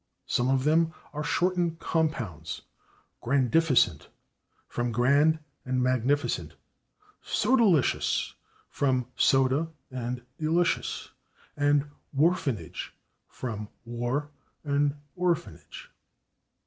Some 0.25 0.49
of 0.49 0.63
them 0.63 0.93
are 1.13 1.23
shortened 1.23 1.77
compounds: 1.77 2.63
/grandificent/ 3.21 4.07
(from 4.67 4.91
/grand/ 4.91 5.37
and 5.63 5.79
/magnificent/), 5.79 6.53
/sodalicious/ 7.23 8.33
(from 8.67 9.05
/soda/ 9.15 9.69
and 9.91 10.23
/delicious/) 10.39 11.09
and 11.55 11.87
/warphan/(/age/) 12.17 12.93
(from 13.27 13.69
/war/ 13.87 14.29
and 14.63 14.95
/orphan/(/age 15.15 15.91